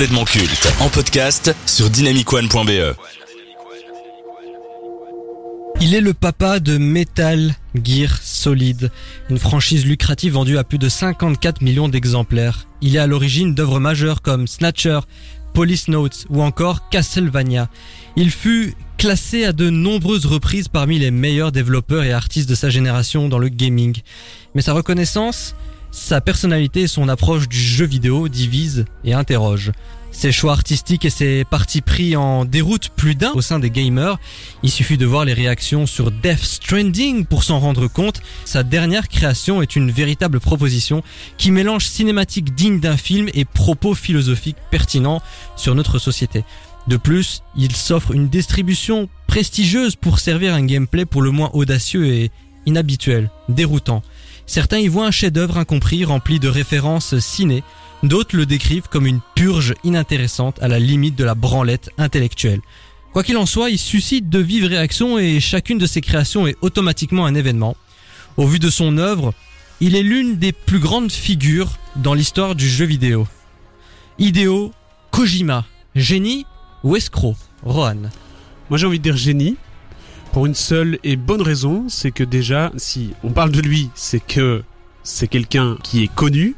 [0.00, 2.96] complètement culte en podcast sur dynamicone.be.
[5.82, 8.90] Il est le papa de Metal Gear Solid,
[9.28, 12.66] une franchise lucrative vendue à plus de 54 millions d'exemplaires.
[12.80, 15.00] Il est à l'origine d'œuvres majeures comme Snatcher,
[15.52, 17.68] Police Notes ou encore Castlevania.
[18.16, 22.70] Il fut classé à de nombreuses reprises parmi les meilleurs développeurs et artistes de sa
[22.70, 24.00] génération dans le gaming.
[24.54, 25.54] Mais sa reconnaissance,
[25.90, 29.72] sa personnalité et son approche du jeu vidéo divisent et interrogent.
[30.12, 34.18] Ses choix artistiques et ses partis pris en déroute plus d'un au sein des gamers.
[34.62, 38.20] Il suffit de voir les réactions sur Death Stranding pour s'en rendre compte.
[38.44, 41.02] Sa dernière création est une véritable proposition
[41.38, 45.22] qui mélange cinématique digne d'un film et propos philosophiques pertinents
[45.56, 46.44] sur notre société.
[46.88, 52.06] De plus, il s'offre une distribution prestigieuse pour servir un gameplay pour le moins audacieux
[52.06, 52.30] et
[52.66, 54.02] inhabituel, déroutant.
[54.50, 57.62] Certains y voient un chef-d'œuvre incompris rempli de références ciné,
[58.02, 62.60] D'autres le décrivent comme une purge inintéressante à la limite de la branlette intellectuelle.
[63.12, 66.56] Quoi qu'il en soit, il suscite de vives réactions et chacune de ses créations est
[66.62, 67.76] automatiquement un événement.
[68.36, 69.34] Au vu de son œuvre,
[69.80, 73.28] il est l'une des plus grandes figures dans l'histoire du jeu vidéo.
[74.18, 74.72] Hideo
[75.12, 75.64] Kojima,
[75.94, 76.44] génie
[76.82, 77.36] ou escroc?
[77.62, 78.10] Rohan.
[78.68, 79.54] Moi j'ai envie de dire génie.
[80.32, 84.24] Pour une seule et bonne raison, c'est que déjà, si on parle de lui, c'est
[84.24, 84.62] que
[85.02, 86.54] c'est quelqu'un qui est connu,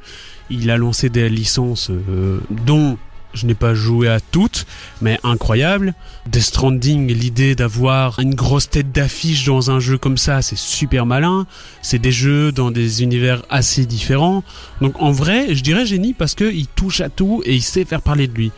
[0.50, 2.98] il a lancé des licences euh, dont
[3.32, 4.66] je n'ai pas joué à toutes,
[5.00, 5.94] mais incroyable.
[6.26, 11.06] Death Stranding, l'idée d'avoir une grosse tête d'affiche dans un jeu comme ça, c'est super
[11.06, 11.46] malin.
[11.80, 14.44] C'est des jeux dans des univers assez différents.
[14.82, 18.02] Donc en vrai, je dirais génie parce qu'il touche à tout et il sait faire
[18.02, 18.52] parler de lui.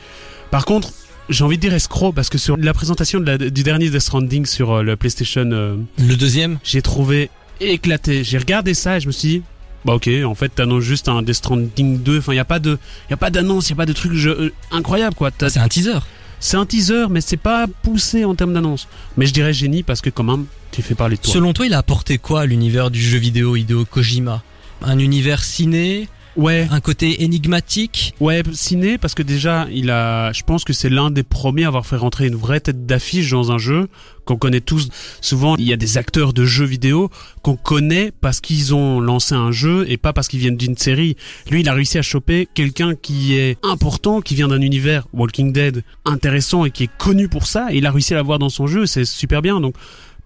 [0.50, 0.90] Par contre,
[1.28, 4.72] j'ai envie de dire escroc parce que sur la présentation du dernier Death Stranding sur
[4.72, 5.48] euh, le PlayStation...
[5.50, 6.58] Euh, le deuxième?
[6.64, 8.25] J'ai trouvé éclaté.
[8.25, 9.42] J'ai regardé ça et je me suis dit,
[9.84, 12.78] bah ok, en fait t'annonces juste un Death Stranding 2, enfin y a pas de
[13.11, 15.31] y a pas d'annonce, y a pas de truc euh, incroyable quoi.
[15.39, 15.98] C'est un teaser.
[16.41, 18.88] C'est un teaser mais c'est pas poussé en termes d'annonce.
[19.16, 21.33] Mais je dirais génie parce que quand même tu fais parler de toi.
[21.33, 24.43] Selon toi, il a apporté quoi à l'univers du jeu vidéo Hideo Kojima?
[24.82, 26.67] Un univers ciné Ouais.
[26.71, 28.15] Un côté énigmatique.
[28.21, 31.69] Ouais, ciné parce que déjà, il a, je pense que c'est l'un des premiers à
[31.69, 33.89] avoir fait rentrer une vraie tête d'affiche dans un jeu
[34.25, 34.89] qu'on connaît tous.
[35.21, 37.11] Souvent, il y a des acteurs de jeux vidéo
[37.43, 41.17] qu'on connaît parce qu'ils ont lancé un jeu et pas parce qu'ils viennent d'une série.
[41.50, 45.53] Lui, il a réussi à choper quelqu'un qui est important, qui vient d'un univers Walking
[45.53, 47.72] Dead intéressant et qui est connu pour ça.
[47.72, 48.87] Et il a réussi à l'avoir dans son jeu.
[48.87, 49.61] C'est super bien.
[49.61, 49.75] Donc,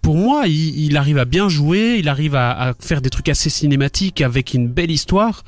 [0.03, 3.50] pour moi, il, arrive à bien jouer, il arrive à, à, faire des trucs assez
[3.50, 5.44] cinématiques avec une belle histoire.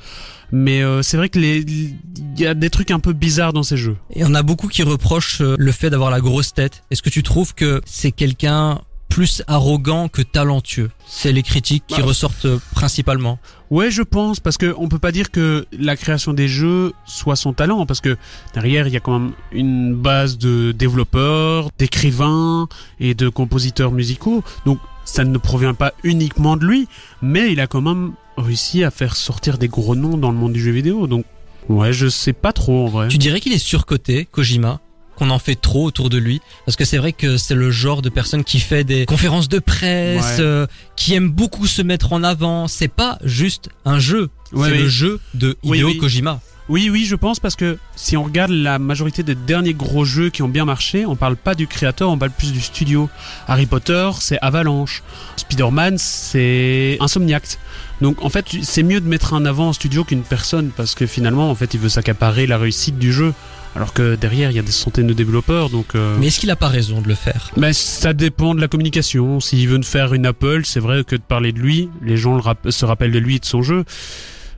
[0.51, 1.97] Mais euh, c'est vrai que il
[2.37, 3.95] y a des trucs un peu bizarres dans ces jeux.
[4.13, 6.83] Et on a beaucoup qui reprochent euh, le fait d'avoir la grosse tête.
[6.91, 8.81] Est-ce que tu trouves que c'est quelqu'un
[9.11, 10.89] plus arrogant que talentueux.
[11.05, 13.39] C'est les critiques qui bah, ressortent euh, principalement.
[13.69, 17.35] Ouais, je pense parce que on peut pas dire que la création des jeux soit
[17.35, 18.17] son talent parce que
[18.53, 22.69] derrière il y a quand même une base de développeurs, d'écrivains
[23.01, 24.43] et de compositeurs musicaux.
[24.65, 26.87] Donc ça ne provient pas uniquement de lui,
[27.21, 30.53] mais il a quand même réussi à faire sortir des gros noms dans le monde
[30.53, 31.05] du jeu vidéo.
[31.07, 31.25] Donc,
[31.67, 33.09] ouais, je sais pas trop en vrai.
[33.09, 34.79] Tu dirais qu'il est surcoté, Kojima?
[35.21, 38.01] Qu'on en fait trop autour de lui parce que c'est vrai que c'est le genre
[38.01, 40.65] de personne qui fait des conférences de presse euh,
[40.95, 45.19] qui aime beaucoup se mettre en avant c'est pas juste un jeu c'est le jeu
[45.35, 49.35] de Hideo Kojima oui, oui, je pense parce que si on regarde la majorité des
[49.35, 52.53] derniers gros jeux qui ont bien marché, on parle pas du créateur, on parle plus
[52.53, 53.09] du studio.
[53.45, 55.03] Harry Potter, c'est Avalanche.
[55.35, 57.57] Spider-Man, c'est Insomniac.
[57.99, 61.05] Donc en fait, c'est mieux de mettre en avant un studio qu'une personne parce que
[61.07, 63.33] finalement, en fait, il veut s'accaparer la réussite du jeu.
[63.75, 65.95] Alors que derrière, il y a des centaines de développeurs, donc.
[65.95, 67.51] Euh, Mais est-ce qu'il a pas raison de le faire?
[67.57, 69.39] Mais ça dépend de la communication.
[69.39, 72.85] S'il veut faire une Apple, c'est vrai que de parler de lui, les gens se
[72.85, 73.85] rappellent de lui et de son jeu.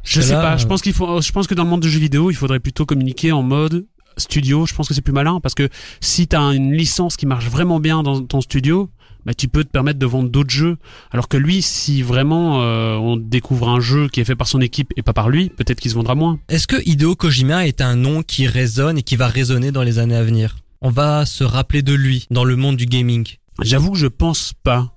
[0.03, 0.57] Je sais pas.
[0.57, 1.22] Je pense qu'il faut.
[1.22, 3.85] Je pense que dans le monde du jeu vidéo, il faudrait plutôt communiquer en mode
[4.18, 4.66] studio.
[4.66, 5.69] Je pense que c'est plus malin parce que
[6.01, 8.90] si t'as une licence qui marche vraiment bien dans ton studio,
[9.25, 10.78] bah tu peux te permettre de vendre d'autres jeux.
[11.12, 14.62] Alors que lui, si vraiment euh, on découvre un jeu qui est fait par son
[14.62, 16.40] équipe et pas par lui, peut-être qu'il se vendra moins.
[16.50, 20.00] Est-ce que Hideo Kojima est un nom qui résonne et qui va résonner dans les
[20.00, 20.58] années à venir?
[20.82, 23.37] On va se rappeler de lui dans le monde du gaming.
[23.61, 24.92] J'avoue que je pense pas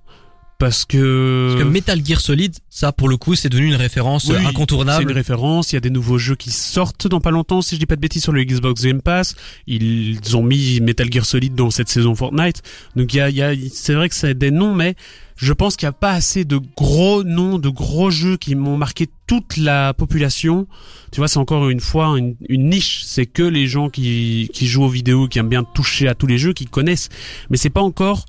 [0.57, 1.49] parce que...
[1.51, 5.03] parce que Metal Gear Solid, ça pour le coup, c'est devenu une référence incontournable.
[5.03, 5.71] C'est une référence.
[5.71, 7.95] Il y a des nouveaux jeux qui sortent dans pas longtemps, si je dis pas
[7.95, 9.35] de bêtises, sur le Xbox Game Pass.
[9.67, 12.61] Ils ont mis Metal Gear Solid dans cette saison Fortnite.
[12.95, 14.95] Donc il y a, y a c'est vrai que c'est des noms, mais
[15.35, 18.77] je pense qu'il n'y a pas assez de gros noms, de gros jeux qui m'ont
[18.77, 20.67] marqué toute la population.
[21.11, 23.03] Tu vois, c'est encore une fois une, une niche.
[23.05, 26.25] C'est que les gens qui, qui jouent aux vidéos, qui aiment bien toucher à tous
[26.25, 27.09] les jeux, qui connaissent.
[27.51, 28.25] Mais c'est pas encore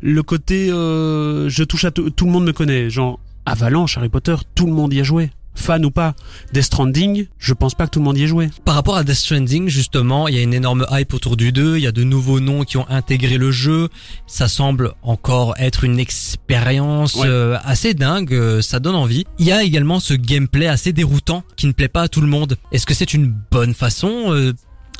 [0.00, 4.08] le côté euh, je touche à tout, tout le monde me connaît, genre Avalanche, Harry
[4.08, 5.30] Potter, tout le monde y a joué.
[5.54, 6.14] fan ou pas.
[6.52, 8.48] Death Stranding, je pense pas que tout le monde y ait joué.
[8.64, 11.78] Par rapport à Death Stranding, justement, il y a une énorme hype autour du 2,
[11.78, 13.88] il y a de nouveaux noms qui ont intégré le jeu,
[14.28, 17.26] ça semble encore être une expérience Ouais.
[17.26, 19.24] euh, assez dingue, euh, ça donne envie.
[19.40, 22.28] Il y a également ce gameplay assez déroutant qui ne plaît pas à tout le
[22.28, 22.56] monde.
[22.70, 24.52] Est-ce que c'est une bonne façon, euh,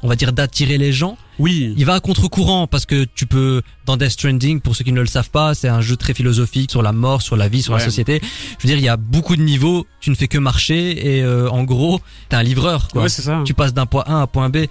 [0.02, 3.62] on va dire, d'attirer les gens Oui, Il va à contre-courant parce que tu peux,
[3.86, 6.70] dans Death Stranding, pour ceux qui ne le savent pas, c'est un jeu très philosophique
[6.70, 8.20] sur la mort, sur la vie, sur la société.
[8.58, 11.22] Je veux dire, il y a beaucoup de niveaux, tu ne fais que marcher et
[11.22, 12.88] euh, en gros, t'es un livreur.
[12.88, 13.02] Quoi.
[13.02, 13.42] ouais, c'est ça.
[13.44, 14.66] Tu passes d'un point A à un point B.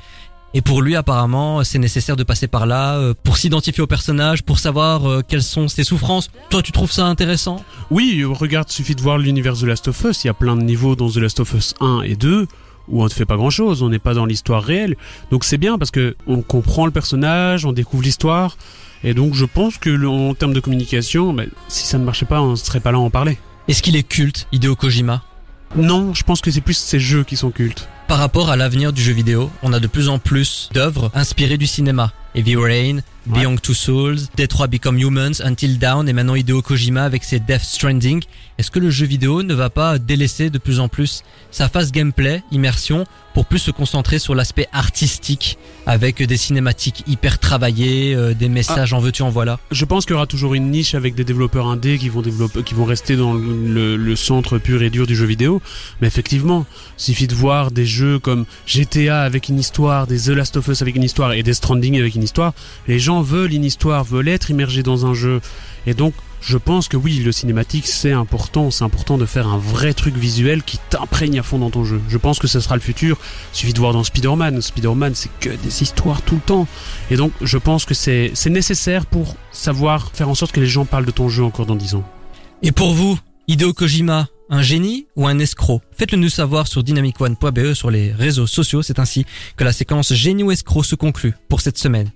[0.54, 4.44] Et pour lui, apparemment, c'est nécessaire de passer par là euh, pour s'identifier au personnage,
[4.44, 6.32] pour savoir euh, quelles sont ses souffrances.
[6.50, 7.64] Toi, tu trouves ça intéressant?
[7.92, 10.24] Oui, regarde, suffit de voir l'univers The Last of Us.
[10.24, 12.48] Il y a plein de niveaux dans The Last of Us 1 et 2
[12.88, 14.96] où on ne fait pas grand chose, on n'est pas dans l'histoire réelle.
[15.32, 18.58] Donc c'est bien parce que on comprend le personnage, on découvre l'histoire.
[19.04, 22.42] Et donc je pense que en termes de communication, ben, si ça ne marchait pas,
[22.42, 23.38] on ne serait pas là à en parler.
[23.68, 25.24] Est-ce qu'il est culte, Hideo Kojima?
[25.76, 27.90] Non, je pense que c'est plus ces jeux qui sont cultes.
[28.08, 31.58] Par rapport à l'avenir du jeu vidéo, on a de plus en plus d'œuvres inspirées
[31.58, 32.14] du cinéma.
[32.38, 33.42] Heavy Rain, Ouais.
[33.42, 37.62] Beyond Two Souls, Detroit Become Humans, Until Dawn et maintenant Hideo Kojima avec ses Death
[37.62, 38.24] Stranding.
[38.58, 41.92] Est-ce que le jeu vidéo ne va pas délaisser de plus en plus sa phase
[41.92, 43.04] gameplay, immersion,
[43.34, 48.94] pour plus se concentrer sur l'aspect artistique avec des cinématiques hyper travaillées, euh, des messages
[48.94, 49.60] en veux-tu en voilà?
[49.72, 52.64] Je pense qu'il y aura toujours une niche avec des développeurs indés qui vont développer,
[52.64, 55.62] qui vont rester dans le, le- le centre pur et dur du jeu vidéo.
[56.02, 60.56] Mais effectivement, suffit de voir des jeux comme GTA avec une histoire, des The Last
[60.56, 62.27] of Us avec une histoire et des Stranding avec une histoire.
[62.88, 65.42] Les gens veulent une histoire, veulent être immergés dans un jeu.
[65.86, 68.72] Et donc, je pense que oui, le cinématique c'est important.
[68.72, 72.00] C'est important de faire un vrai truc visuel qui t'imprègne à fond dans ton jeu.
[72.10, 73.18] Je pense que ce sera le futur.
[73.54, 74.62] Suffit de voir dans Spider-Man.
[74.62, 76.68] Spider-Man, c'est que des histoires tout le temps.
[77.10, 80.68] Et donc, je pense que c'est c'est nécessaire pour savoir faire en sorte que les
[80.68, 82.04] gens parlent de ton jeu encore dans 10 ans.
[82.62, 85.82] Et pour vous, Hideo Kojima, un génie ou un escroc?
[85.92, 88.82] Faites-le nous savoir sur dynamicone.be sur les réseaux sociaux.
[88.82, 89.26] C'est ainsi
[89.58, 92.06] que la séquence génie ou escroc se conclut pour cette semaine.